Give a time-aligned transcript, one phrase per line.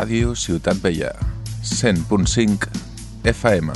[0.00, 1.12] Ràdio Ciutat Vella,
[1.60, 2.68] 100.5
[3.22, 3.70] FM.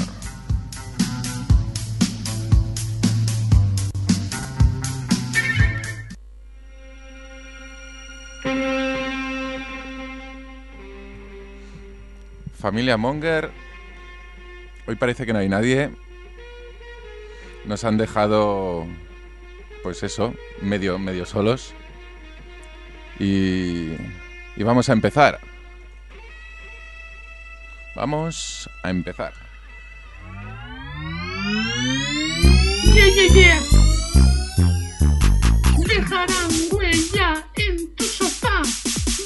[12.56, 13.50] Familia Monger,
[14.86, 15.91] hoy parece que no hay nadie.
[17.66, 18.86] Nos han dejado,
[19.83, 21.75] pues eso, medio, medio solos.
[23.19, 23.91] Y,
[24.56, 25.52] y vamos a empezar.
[27.95, 29.33] Vamos a empezar.
[32.93, 33.61] Yeah, yeah, yeah.
[35.87, 38.62] Dejarán huella en tu sofá.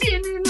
[0.02, 0.47] Vienen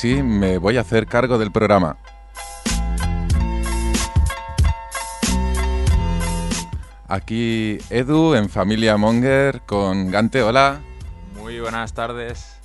[0.00, 1.98] Sí, sí, me voy a hacer cargo del programa.
[7.06, 10.80] Aquí Edu en Familia Monger con Gante, hola.
[11.38, 12.56] Muy buenas tardes.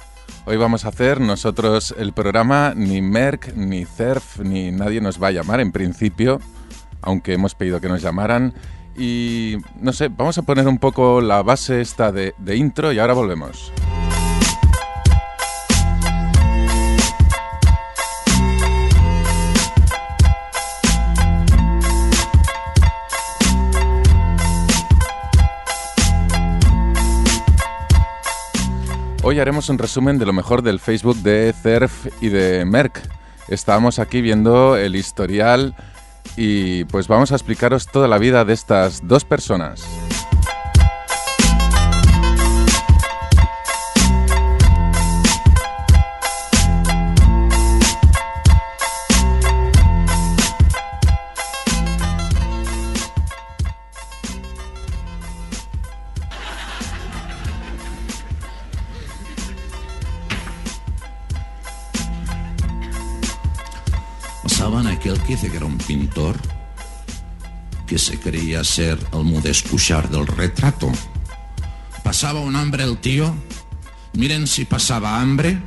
[0.45, 5.27] Hoy vamos a hacer nosotros el programa, ni Merck, ni CERF, ni nadie nos va
[5.27, 6.39] a llamar en principio,
[7.01, 8.53] aunque hemos pedido que nos llamaran.
[8.95, 12.99] Y no sé, vamos a poner un poco la base esta de, de intro y
[12.99, 13.73] ahora volvemos.
[29.27, 33.01] Hoy haremos un resumen de lo mejor del Facebook de CERF y de Merck.
[33.47, 35.73] Estábamos aquí viendo el historial
[36.37, 39.83] y pues vamos a explicaros toda la vida de estas dos personas.
[65.35, 66.35] Dice que era un pintor?
[67.85, 70.89] Que se creía ser el Modest Cuixart del retrato.
[72.03, 73.35] Pasaba un hambre el tío.
[74.13, 75.59] Miren si pasaba hambre.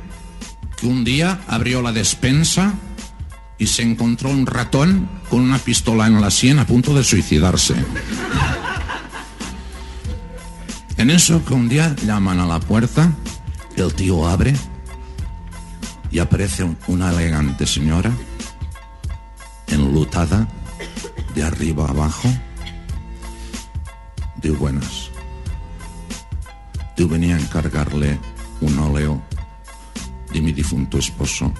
[0.77, 2.73] Que un día abrió la despensa
[3.57, 7.75] y se encontró un ratón con una pistola en la sien a punto de suicidarse.
[10.97, 13.11] En eso que un día llaman a la puerta,
[13.75, 14.53] el tío abre
[16.11, 18.11] y aparece un- una elegante señora
[21.35, 22.29] de arriba abajo.
[24.41, 25.11] Diu buenas.
[26.95, 28.19] Diu venía a encargarle
[28.61, 29.21] un óleo
[30.31, 31.51] de mi difunto esposo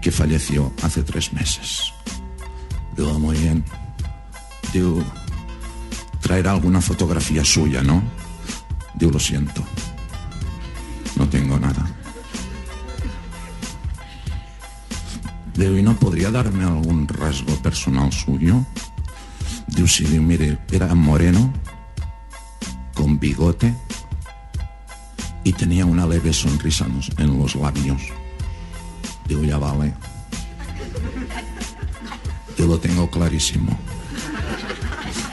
[0.00, 1.92] que falleció hace tres meses.
[2.96, 3.64] Digo, "Ah, muy bien.
[4.72, 5.02] Digo,
[6.20, 8.02] traerá alguna fotografía suya, ¿no?
[8.94, 9.62] Digo, lo siento.
[11.16, 11.95] No tengo nada.
[15.56, 18.64] Digo, ¿y no podría darme algún rasgo personal suyo?
[19.68, 21.52] Digo, sí, mire, era moreno,
[22.94, 23.74] con bigote
[25.44, 26.86] y tenía una leve sonrisa
[27.18, 28.02] en los, labios.
[29.28, 29.94] Digo, ya vale.
[32.58, 33.78] Yo lo tengo clarísimo.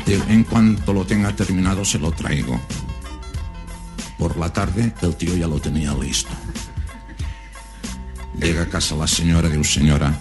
[0.06, 2.59] En cuanto lo tenga terminado se lo traigo.
[4.18, 6.31] Por la tarde el tío ya lo tenía listo.
[8.44, 10.12] Llega a casa la señora, diu, señora,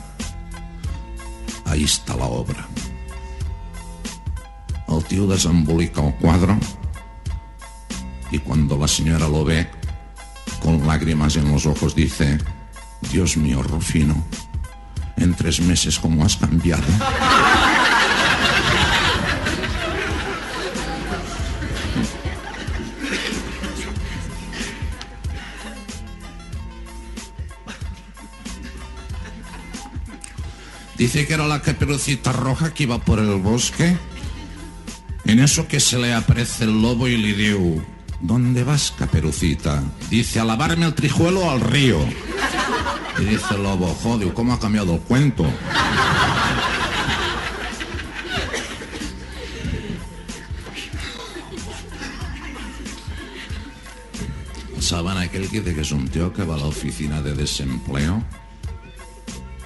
[1.66, 2.62] ahí está la obra.
[4.86, 6.56] El tío desembolica el cuadro
[8.30, 9.68] y cuando la señora lo ve,
[10.62, 12.38] con lágrimas en los ojos, dice,
[13.10, 14.14] Dios mío, Rufino,
[15.16, 16.86] en tres meses cómo has cambiado.
[31.12, 33.98] Dice que era la caperucita roja que iba por el bosque.
[35.26, 37.84] En eso que se le aparece el lobo y le dijo,
[38.22, 39.82] ¿dónde vas, caperucita?
[40.08, 41.98] Dice, a lavarme el trijuelo al río.
[43.18, 45.44] Y dice el lobo, jodio, ¿cómo ha cambiado el cuento?
[54.80, 58.24] ¿Saben aquel que dice que es un tío que va a la oficina de desempleo?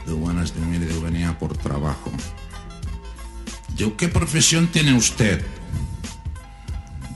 [0.06, 2.12] De buenas de mire, yo venía por trabajo.
[3.76, 5.44] Digo, ¿qué profesión tiene usted?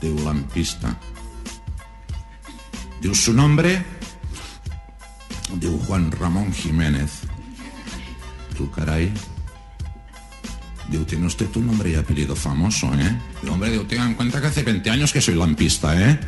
[0.01, 0.97] Digo, lampista.
[3.01, 3.83] Digo, ¿su nombre?
[5.55, 7.21] Digo, Juan Ramón Jiménez.
[8.53, 9.11] Digo, caray.
[10.89, 13.17] Digo, tiene usted un nombre y apellido famoso, ¿eh?
[13.41, 16.19] Digo, hombre, digo, tenga en cuenta que hace 20 años que soy lampista, ¿eh?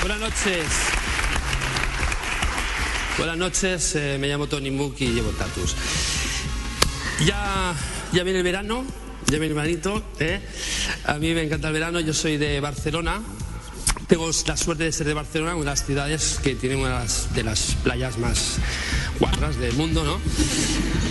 [0.00, 0.66] Buenas noches.
[3.16, 5.76] Buenas noches, eh, me llamo Tony Mook y llevo tatus.
[7.24, 7.74] Ya,
[8.12, 8.84] ya viene el verano,
[9.26, 10.02] ya viene el veranito.
[10.18, 10.40] ¿eh?
[11.04, 13.22] A mí me encanta el verano, yo soy de Barcelona.
[14.08, 17.42] Tengo la suerte de ser de Barcelona, una de las ciudades que tiene una de
[17.42, 18.56] las, playas más
[19.18, 20.20] guarras del mundo, ¿no?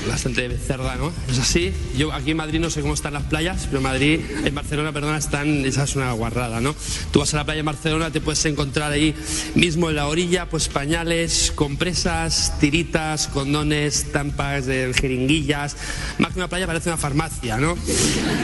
[0.08, 1.12] Bastante cerda, ¿no?
[1.30, 1.74] Es así.
[1.98, 4.92] Yo aquí en Madrid no sé cómo están las playas, pero en Madrid, en Barcelona,
[4.92, 6.76] perdona, están, esa es una guarrada, ¿no?
[7.12, 9.16] Tú vas a la playa en Barcelona, te puedes encontrar ahí
[9.56, 15.76] mismo en la orilla, pues pañales, compresas, tiritas, condones, tampas de jeringuillas.
[16.18, 17.78] Más que una playa parece una farmacia, ¿no?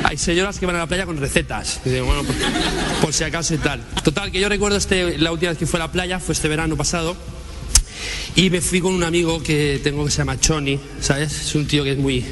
[0.04, 1.82] Hay señoras que van a la playa con recetas.
[1.84, 2.36] Bueno, por,
[3.02, 3.82] por si acaso y tal.
[4.04, 6.48] Total, que yo recuerdo este, la última vez que fue a la playa, fue este
[6.48, 7.16] verano pasado.
[8.36, 11.42] Y me fui con un amigo que tengo que se llama Choni, ¿sabes?
[11.42, 12.24] Es un tío que es muy,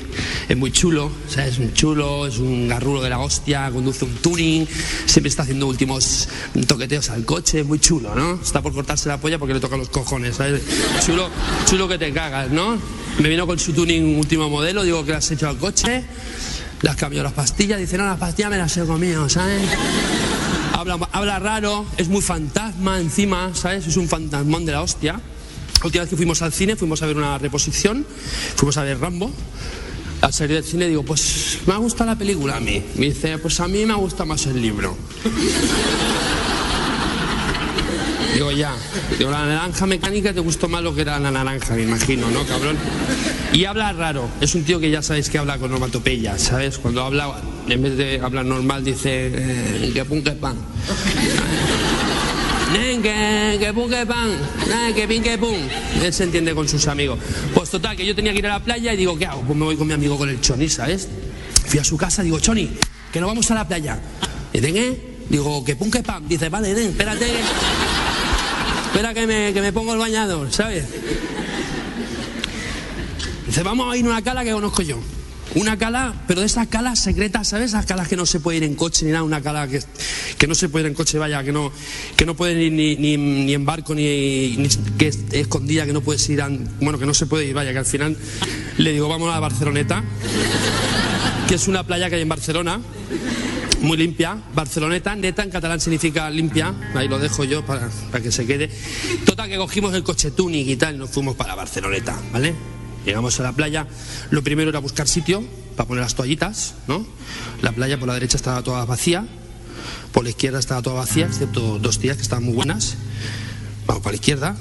[0.48, 1.54] es muy chulo, ¿sabes?
[1.54, 4.68] Es un chulo, es un garrulo de la hostia, conduce un tuning,
[5.06, 6.30] siempre está haciendo últimos
[6.66, 8.40] toqueteos al coche, muy chulo, ¿no?
[8.42, 10.62] Está por cortarse la polla porque le tocan los cojones, ¿sabes?
[11.06, 11.30] Chulo,
[11.66, 12.78] chulo que te cagas, ¿no?
[13.20, 16.06] Me vino con su tuning último modelo, digo que le has hecho al coche,
[16.82, 19.62] le has cambiado las pastillas, dice, no, las pastillas me las he comido, ¿sabes?
[20.74, 23.88] Habla, habla raro, es muy fantasma encima, ¿sabes?
[23.88, 25.20] Es un fantasmón de la hostia.
[25.88, 28.06] Última vez que fuimos al cine, fuimos a ver una reposición,
[28.57, 29.31] fuimos a ver Rambo.
[30.19, 32.84] Al salir del cine digo, pues me ha gustado la película a mí.
[32.95, 34.98] Me dice, pues a mí me gusta más el libro.
[38.34, 38.75] Digo, ya.
[39.18, 42.44] Digo, la naranja mecánica te gustó más lo que era la naranja, me imagino, ¿no,
[42.44, 42.75] cabrón?
[43.54, 44.28] Y habla raro.
[44.42, 46.80] Es un tío que ya sabéis que habla con onomatopeya, ¿sabes?
[46.80, 47.31] Cuando habla,
[47.69, 50.57] en vez de hablar normal, dice, eh, que pum, que pan.
[52.68, 54.31] Que, pan,
[54.94, 55.56] que pin, pum.
[56.04, 57.19] Él se entiende con sus amigos.
[57.54, 59.42] Pues total, que yo tenía que ir a la playa y digo, ¿qué hago?
[59.42, 61.08] Pues me voy con mi amigo con el Choni, ¿sabes?
[61.66, 62.72] Fui a su casa, digo, Choni,
[63.12, 64.00] que nos vamos a la playa.
[64.54, 65.02] Y dice, ¿eh?
[65.30, 66.28] Digo, que pum, que pan.
[66.28, 67.25] Dice, vale, nen, espérate.
[68.88, 70.86] Espera que me, que me pongo el bañador, ¿sabes?
[73.46, 75.00] Dice, vamos a ir a una cala que conozco yo.
[75.56, 77.68] Una cala, pero de esas calas secretas, ¿sabes?
[77.70, 79.82] Esas calas que no se puede ir en coche ni nada, una cala que,
[80.38, 81.72] que no se puede ir en coche, vaya, que no,
[82.16, 85.94] que no puede ir ni, ni, ni en barco, ni, ni que es escondida, que
[85.94, 86.50] no puedes ir, a,
[86.82, 88.18] bueno, que no se puede ir, vaya, que al final
[88.77, 90.04] le digo, vamos a Barceloneta,
[91.48, 92.82] que es una playa que hay en Barcelona,
[93.82, 98.32] muy limpia, Barceloneta, neta en catalán significa limpia, ahí lo dejo yo para, para que
[98.32, 98.70] se quede.
[99.25, 102.76] Total, que cogimos el coche tuning y tal, y nos fuimos para Barceloneta, ¿vale?
[103.08, 103.88] Llegamos a la playa,
[104.32, 105.42] lo primero era buscar sitio
[105.78, 107.08] para poner las toallitas, ¿no?
[107.62, 109.26] La playa por la derecha estaba toda vacía,
[110.12, 112.96] por la izquierda estaba toda vacía, excepto dos tías que estaban muy buenas.
[113.86, 114.58] Vamos para la izquierda,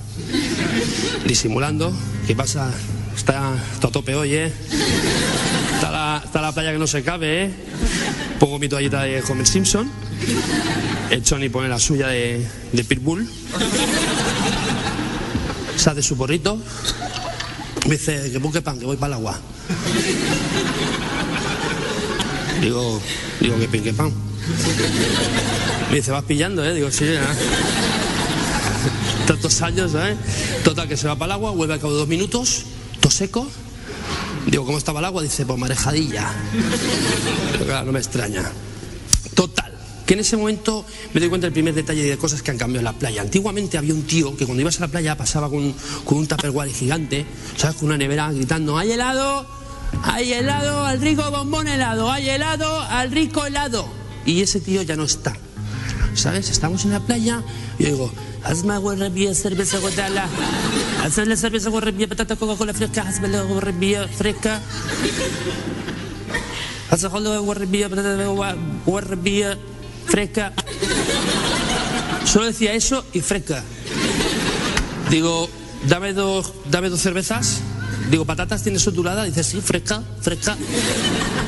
[1.26, 1.92] disimulando.
[2.28, 2.70] ¿Qué pasa?
[3.16, 4.52] Está, está a tope hoy, ¿eh?
[5.74, 7.50] Está la, está la playa que no se cabe, ¿eh?
[8.38, 9.90] Pongo mi toallita de Homer Simpson.
[11.10, 13.28] El Johnny pone la suya de, de Pitbull.
[15.74, 16.62] Se hace su porrito.
[17.86, 19.38] Me dice, que busque pan, que voy para el agua.
[22.60, 23.00] Digo,
[23.40, 24.12] digo, que pinque pan.
[25.90, 26.74] Me dice, vas pillando, ¿eh?
[26.74, 27.20] Digo, sí, ¿eh?
[29.26, 30.16] Tantos años, ¿eh?
[30.64, 32.64] Total, que se va para el agua, vuelve al cabo de dos minutos,
[33.00, 33.46] todo seco.
[34.46, 35.22] Digo, ¿cómo estaba el agua?
[35.22, 36.32] Dice, pues marejadilla.
[37.64, 38.50] Claro, no me extraña.
[39.34, 39.65] Total,
[40.06, 42.78] que en ese momento me doy cuenta del primer detalle de cosas que han cambiado
[42.78, 43.20] en la playa.
[43.22, 46.70] Antiguamente había un tío que cuando ibas a la playa pasaba con, con un tupperware
[46.72, 47.76] gigante, ¿sabes?
[47.76, 49.46] Con una nevera gritando, ¡hay helado!
[50.04, 50.84] ¡Hay helado!
[50.84, 52.10] ¡Al rico bombón helado!
[52.10, 52.80] ¡Hay helado!
[52.82, 53.88] ¡Al rico helado!
[54.24, 55.36] Y ese tío ya no está.
[56.14, 56.50] ¿Sabes?
[56.50, 57.42] Estamos en la playa
[57.78, 58.12] y yo digo,
[58.44, 60.28] hazme guarrabía, cerveza gotala.
[61.04, 64.62] Hazme la cerveza guarrabía, patata, Coca-Cola fresca, hazme la guarrabía fresca.
[66.90, 69.58] Hazme la guarrabía, patata, guarrabía
[70.06, 70.52] fresca.
[72.24, 73.62] Solo decía eso y fresca.
[75.10, 75.48] Digo,
[75.88, 77.60] dame dos, dame dos cervezas
[78.10, 79.24] Digo, ¿patatas tienes suturada?
[79.24, 80.56] Dice, sí, fresca, fresca.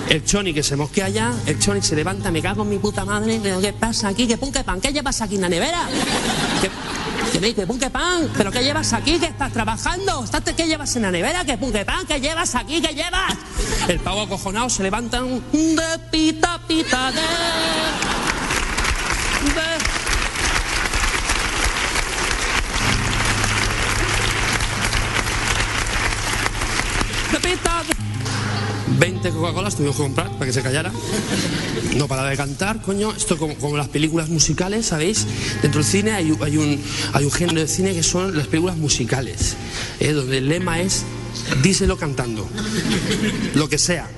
[0.08, 3.04] El choni que se mosquea ya, el choni se levanta, me cago en mi puta
[3.04, 3.38] madre.
[3.38, 4.26] Digo, ¿Qué pasa aquí?
[4.26, 4.80] ¿Qué pun que pan?
[4.80, 5.88] ¿Qué llevas aquí en la nevera?
[6.60, 8.28] ¿Qué, me dice, pun que pan?
[8.36, 9.18] ¿Pero qué llevas aquí?
[9.20, 10.24] ¿Qué estás trabajando?
[10.24, 11.44] ¿Estás, ¿Qué llevas en la nevera?
[11.44, 12.04] ¿Qué pun que pan?
[12.06, 12.80] ¿Qué llevas aquí?
[12.80, 13.34] ¿Qué llevas?
[13.86, 17.20] El pavo acojonado se levanta de pita pita de...
[27.32, 27.98] de pita de-
[29.30, 30.92] 20 Coca-Colas tuvimos que comprar para que se callara.
[31.96, 33.12] No para de cantar, coño.
[33.14, 35.26] Esto como, como las películas musicales, ¿sabéis?
[35.62, 36.42] Dentro del cine hay, un-
[37.12, 39.56] hay un, género de cine que son las películas musicales,
[40.00, 40.12] ¿eh?
[40.12, 41.02] donde el lema es
[41.62, 42.48] díselo cantando.
[43.54, 44.08] Lo que sea.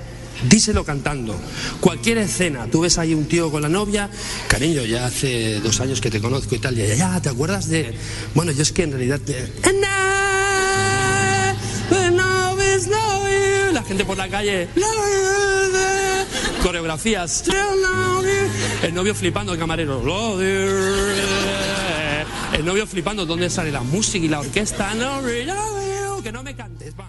[0.48, 1.38] Díselo cantando.
[1.80, 4.08] Cualquier escena, tú ves ahí un tío con la novia,
[4.48, 7.94] cariño, ya hace dos años que te conozco y tal, ya, ya, ¿te acuerdas de...?
[8.34, 9.20] Bueno, yo es que en realidad...
[9.20, 9.52] te-
[13.72, 14.68] La gente por la calle...
[16.62, 17.44] Coreografías.
[18.82, 20.00] El novio flipando, el camarero.
[22.52, 24.92] El novio flipando, ¿dónde sale la música y la orquesta?
[24.94, 25.20] No.
[26.22, 27.08] Que no me cantes, va.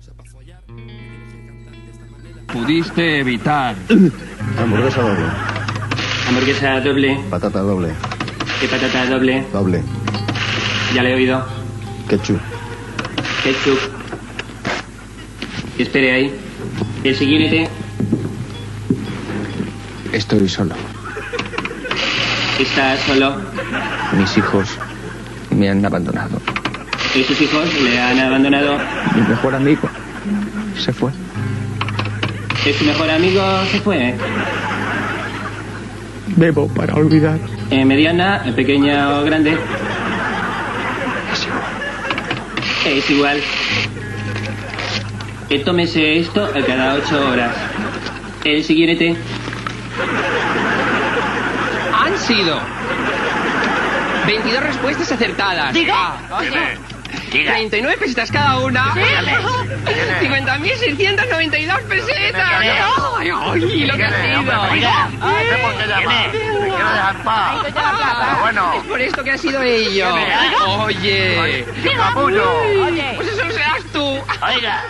[0.00, 2.52] O sea, para follar, me tienes que cantar de esta manera.
[2.52, 3.76] Pudiste evitar.
[4.58, 5.26] Hamburguesa doble,
[6.26, 7.92] Hamburguesa doble, patata doble,
[8.62, 9.82] y patata doble, doble,
[10.94, 11.44] ya le he oído.
[12.08, 12.40] ketchup.
[13.44, 13.97] Ketchup.
[15.78, 16.34] Espere ahí.
[17.04, 17.68] El siguiente
[20.12, 20.74] Estoy solo.
[22.58, 23.36] está solo.
[24.18, 24.68] Mis hijos
[25.50, 26.40] me han abandonado.
[27.14, 28.78] Y sus hijos le han abandonado.
[29.14, 29.88] Mi mejor amigo
[30.78, 31.12] se fue.
[32.66, 34.14] Y su mejor amigo se fue.
[36.36, 37.38] Bebo para olvidar.
[37.70, 39.56] Eh, mediana, eh, pequeña o grande.
[42.86, 43.40] Es igual.
[45.50, 47.54] Eh, tómese esto a cada ocho horas.
[48.44, 49.16] El siguiente.
[51.94, 52.60] Han sido
[54.26, 55.72] 22 respuestas acertadas.
[55.72, 56.18] Diga.
[57.30, 58.92] 39 pesetas cada una.
[58.94, 62.50] 50.692 pesetas.
[63.18, 64.42] Ay, ay, lo que ha sido.
[68.42, 70.08] Bueno, Es por esto que ha sido ello.
[70.84, 71.64] Oye.
[71.96, 72.44] capullo.
[73.16, 74.20] Pues eso serás tú.
[74.46, 74.84] Oiga.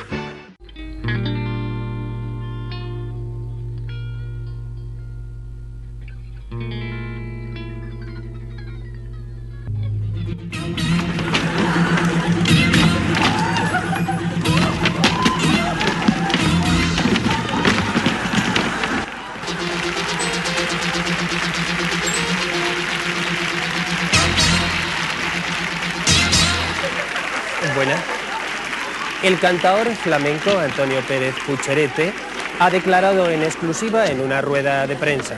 [29.29, 32.15] El cantador flamenco Antonio Pérez Pucherete
[32.61, 35.37] ha declarado en exclusiva en una rueda de prensa.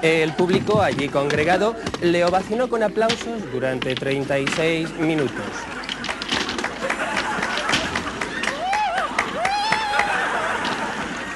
[0.00, 5.42] El público allí congregado le ovacionó con aplausos durante 36 minutos.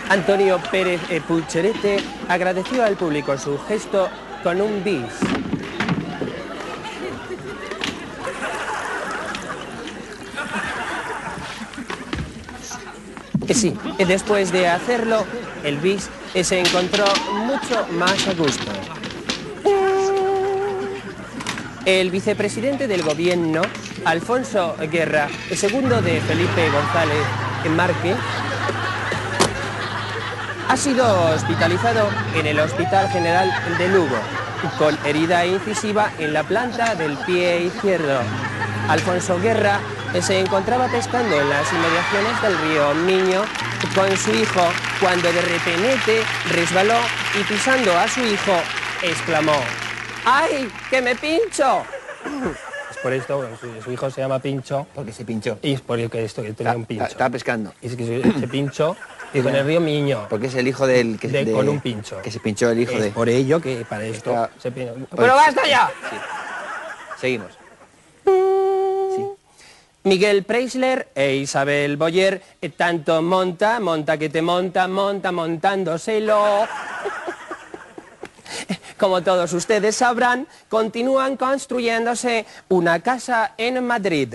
[0.09, 1.99] Antonio Pérez eh, Pucherete
[2.29, 4.09] agradeció al público su gesto
[4.43, 5.03] con un bis.
[13.47, 15.25] Eh, Sí, eh, después de hacerlo,
[15.65, 16.09] el bis
[16.43, 17.05] se encontró
[17.45, 18.71] mucho más a gusto.
[21.85, 23.63] El vicepresidente del gobierno,
[24.05, 27.25] Alfonso Guerra, segundo de Felipe González
[27.77, 28.15] Marque,
[30.69, 34.17] ha sido hospitalizado en el Hospital General de Lugo
[34.79, 38.21] con herida incisiva en la planta del pie izquierdo.
[38.89, 39.79] Alfonso Guerra
[40.21, 43.43] se encontraba pescando en las inmediaciones del río Miño
[43.95, 44.63] con su hijo
[45.01, 46.97] cuando de repente resbaló
[47.39, 48.57] y pisando a su hijo
[49.03, 49.57] exclamó
[50.25, 51.83] ¡Ay, que me pincho!
[52.91, 55.59] Es por esto, bueno, su, su hijo se llama Pincho Porque se pinchó.
[55.63, 57.05] y es por eso que esto que tenía un pincho.
[57.05, 57.73] Estaba pescando.
[57.81, 58.97] Y es que se, se pinchó
[59.35, 60.27] y con el río Miño.
[60.31, 62.23] Porque es el hijo del que De- de- con un pincho.
[62.23, 63.11] Que se pinchó el hijo Es de.
[63.11, 64.93] por ello que para esto Está- se pincha.
[64.95, 65.91] Pues- ¡Pero basta ya!
[67.21, 67.51] Seguimos.
[70.05, 76.67] Miguel Preisler e Isabel Boyer, eh, tanto monta, monta que te monta, monta montándoselo.
[78.99, 84.35] Como todos ustedes sabrán, continúan construyéndose una casa en Madrid.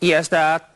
[0.00, 0.68] Y hasta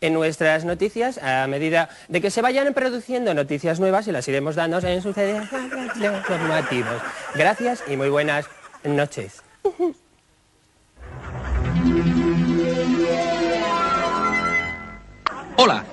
[0.00, 4.54] en nuestras noticias, a medida de que se vayan produciendo noticias nuevas y las iremos
[4.54, 7.02] dando en sucedidos informativos.
[7.34, 8.46] Gracias y muy buenas
[8.84, 9.42] noches.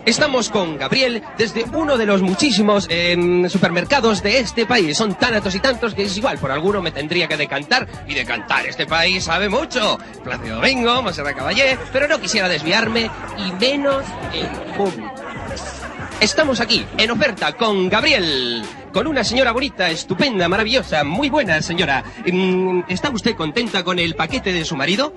[0.05, 4.97] Estamos con Gabriel desde uno de los muchísimos em, supermercados de este país.
[4.97, 7.88] Son tantos y tantos que es igual, por alguno me tendría que decantar.
[8.07, 9.97] Y decantar, este país sabe mucho.
[10.24, 15.13] Plácido Domingo, Monserrat Caballé, pero no quisiera desviarme y menos en público.
[16.19, 18.63] Estamos aquí, en oferta, con Gabriel,
[18.95, 22.01] con una señora bonita, estupenda, maravillosa, muy buena señora.
[22.31, 25.11] Mm, ¿Está usted contenta con el paquete de su marido?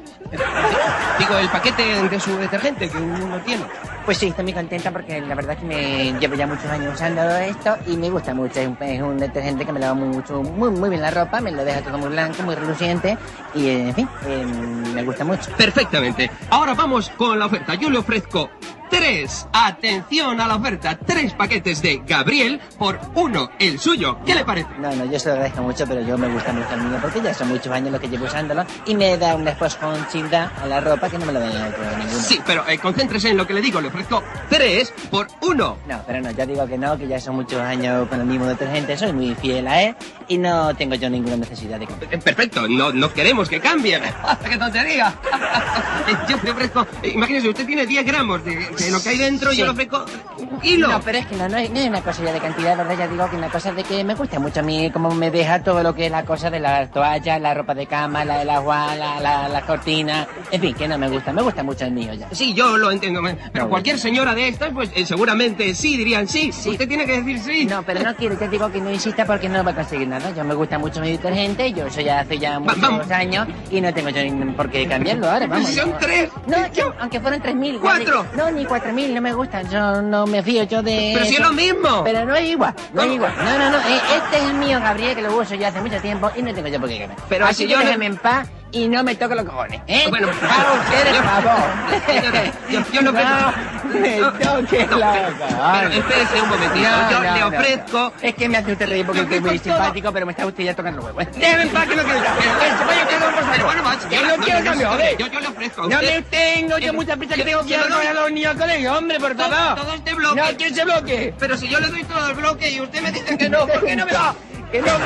[1.16, 3.62] Digo, el paquete de su detergente que uno tiene.
[4.04, 6.92] Pues sí, estoy muy contenta porque la verdad es que me llevo ya muchos años
[6.92, 8.58] usando esto y me gusta mucho.
[8.58, 11.52] Es un, es un detergente que me lava mucho, muy, muy bien la ropa, me
[11.52, 13.16] lo deja todo muy blanco, muy reluciente
[13.54, 14.44] y, en fin, eh,
[14.92, 15.52] me gusta mucho.
[15.56, 16.28] Perfectamente.
[16.50, 17.74] Ahora vamos con la oferta.
[17.74, 18.50] Yo le ofrezco
[18.88, 24.18] tres, atención a la oferta, tres paquetes de Gabriel por uno, el suyo.
[24.26, 24.68] ¿Qué le parece?
[24.78, 27.20] No, no, yo se lo agradezco mucho, pero yo me gusta mucho el mío porque
[27.22, 30.80] ya son muchos años los que llevo usándolo y me da una esponjita a la
[30.80, 32.18] ropa que no me lo da ninguno.
[32.20, 33.80] Sí, pero eh, concéntrese en lo que le digo.
[33.80, 35.76] Le ofrezco tres por uno.
[35.86, 38.46] No, pero no, ya digo que no, que ya son muchos años con el mismo
[38.46, 39.96] detergente, soy muy fiel a él
[40.28, 42.14] y no tengo yo ninguna necesidad de cambiar.
[42.14, 44.02] Eh, Perfecto, no, no queremos que cambien.
[44.48, 45.14] ¡Qué tontería!
[46.28, 49.50] yo le ofrezco, eh, imagínese, usted tiene 10 gramos de, de lo que hay dentro,
[49.52, 49.58] Sí.
[49.58, 50.04] yo le ofrezco
[50.38, 50.88] un kilo.
[50.88, 52.96] No, pero es que no, no, es, no una cosa ya de cantidad, ¿verdad?
[52.98, 55.62] Ya digo que una cosa de que me gusta mucho a mí, como me deja
[55.62, 58.48] todo lo que es la cosa de las toallas, la ropa de cama, la del
[58.50, 61.90] agua, la, la, la cortina, en fin, que no me gusta, me gusta mucho el
[61.92, 62.28] mío ya.
[62.32, 63.20] Sí, yo lo entiendo,
[63.52, 66.50] pero No, cualquier señora de estas, pues eh, seguramente sí dirían sí.
[66.50, 67.66] Usted tiene que decir sí.
[67.66, 70.30] No, pero no quiero, te digo que no insista porque no va a conseguir nada.
[70.34, 73.92] Yo me gusta mucho mi detergente, yo eso ya hace ya muchos años y no
[73.92, 74.22] tengo yo
[74.56, 75.68] por qué cambiarlo ahora, vamos.
[75.70, 76.30] Son tres.
[76.46, 77.78] No, que aunque fueran tres mil.
[77.80, 78.24] ¡Cuatro!
[78.36, 81.34] No, ni cuatro mil, no me gustan, yo no me fío yo de Pero si
[81.34, 82.02] es lo mismo.
[82.04, 83.32] Pero no es igual, no es igual.
[83.48, 86.00] No, no, no, eh, este es el mío, Gabriel, que lo uso ya hace mucho
[86.00, 87.18] tiempo y no tengo yo por qué cambiar.
[87.28, 90.04] Pero Así yo déjeme en paz y no me toque los cojones, ¿eh?
[90.10, 91.58] Bueno, haga usted el yo- favor.
[92.68, 93.18] Yo, yo no, No,
[93.98, 96.88] me toque No, la pero- pero espérese un momentito.
[96.88, 98.12] No, yo no, le no, ofrezco.
[98.20, 100.74] Es que me hace usted reír porque estoy muy simpático, pero me está usted ya
[100.76, 101.34] tocando los huevos.
[101.36, 102.24] Déjeme en paz que no quiero Yo
[104.22, 105.16] no no, quiero no, no, cambiar, no, joder.
[105.16, 107.62] yo- yo le ofrezco a No usted- me tengo yo mucha prisa que yo- tengo
[107.62, 109.74] que yo ir a los niños al colegio, hombre, por favor.
[109.76, 110.40] todo este bloque.
[110.40, 111.34] No, ¿quién se bloque?
[111.38, 113.82] Pero si yo le doy todo el bloque y usted me dice que no, ¿por
[113.84, 114.34] qué no me da?
[114.70, 114.98] Que no quiero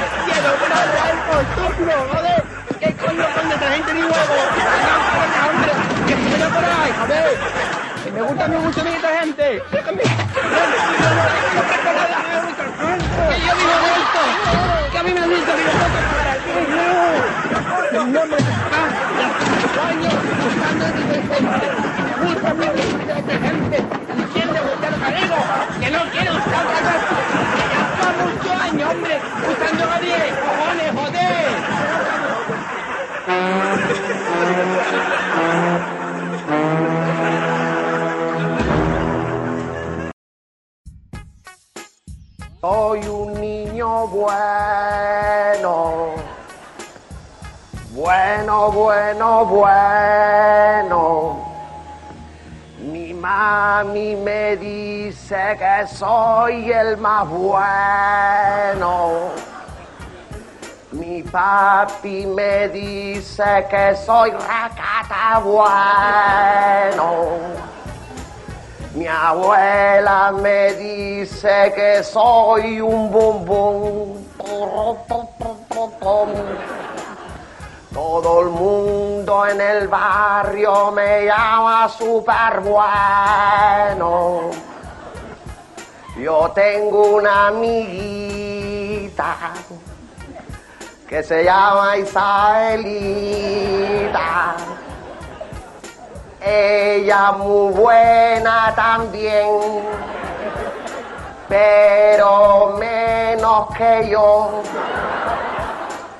[0.68, 2.42] nada, el estúpido, joder.
[2.80, 4.12] ¿Qué coño con detergente ni huevo?
[4.12, 4.16] No,
[5.12, 5.70] coño, hombre.
[6.08, 7.24] Que se me da por ahí, joder.
[8.42, 9.62] A detergente.
[9.70, 10.02] Déjame.
[10.02, 10.08] Que
[13.38, 14.22] yo vivo de esto.
[14.90, 16.50] Que a mí me han dicho que yo que pagar aquí.
[16.74, 18.02] No.
[18.02, 18.42] Buscando el.
[22.08, 23.76] Me gusta a mi detergente.
[24.32, 24.96] ¿Quién le gusta lo
[25.78, 26.94] que no quiero usar otra
[27.68, 29.14] ya lleva muchos años, hombre,
[29.50, 30.34] usando Gabriel.
[30.42, 30.71] Cojones,
[42.64, 46.12] Soy un niño bueno,
[47.90, 51.44] bueno, bueno, bueno.
[52.78, 59.32] Mi mami me dice que soy el más bueno.
[60.92, 67.71] Mi papi me dice que soy racata bueno.
[68.94, 74.26] Mi abuela me dice que soy un bombón.
[77.94, 84.50] Todo el mundo en el barrio me llama super bueno.
[86.18, 89.36] Yo tengo una amiguita
[91.08, 92.82] que se llama Isabelita.
[96.44, 99.46] Ella muy buena también,
[101.48, 104.62] pero menos que yo.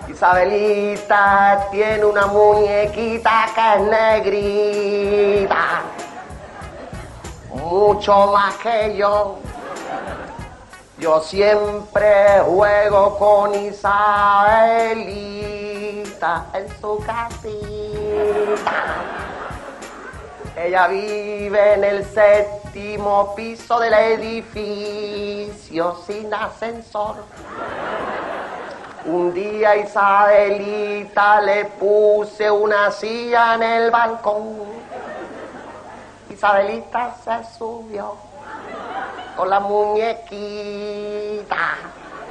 [0.09, 5.83] Isabelita tiene una muñequita que es negrita,
[7.55, 9.39] mucho más que yo.
[10.99, 14.93] Yo siempre juego con Isabelita
[16.55, 19.02] en su casita.
[20.65, 27.17] Ella vive en el séptimo piso del edificio sin ascensor.
[29.07, 34.61] Un día Isabelita le puse una silla en el balcón
[36.31, 38.15] Isabelita se subió
[39.37, 40.15] con la muñequita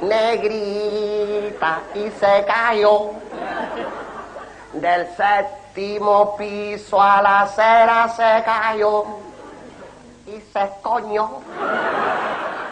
[0.00, 3.10] negrita y se cayó
[4.72, 5.06] del
[5.72, 9.04] séptimo piso a la acera se cayó
[10.26, 11.40] y se coñó.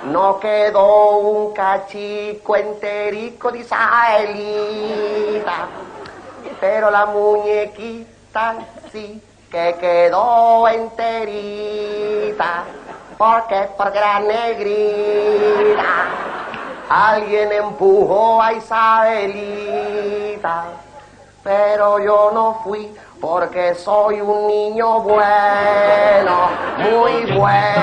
[0.05, 4.49] No quedó un cachico enterico de Isabelita,
[6.61, 8.57] pero la muñequita
[8.93, 12.65] sí que quedó enterita,
[13.19, 16.07] porque porque era negrita.
[16.89, 19.21] Alguien empujó a Isabelita,
[21.43, 27.81] pero yo no fui porque soy un niño bueno, muy bueno.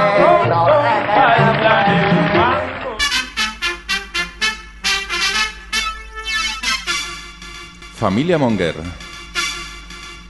[7.97, 8.75] Família Monger.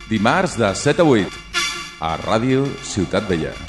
[0.08, 1.28] Dimarts de 7 a 8
[2.00, 3.67] a Ràdio Ciutat Vella.